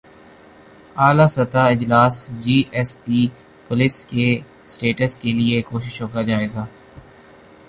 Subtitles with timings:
[0.95, 2.15] اعلی سطحی اجلاس
[2.43, 3.19] جی ایس پی
[3.67, 4.27] پلس کے
[4.65, 6.65] اسٹیٹس کیلئے کوششوں کا جائزہ